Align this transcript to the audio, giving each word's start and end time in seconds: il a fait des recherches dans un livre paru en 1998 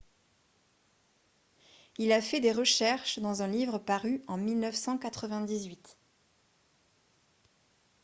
il 1.99 2.11
a 2.11 2.21
fait 2.23 2.39
des 2.39 2.51
recherches 2.51 3.19
dans 3.19 3.43
un 3.43 3.47
livre 3.47 3.77
paru 3.77 4.23
en 4.27 4.35
1998 4.35 5.95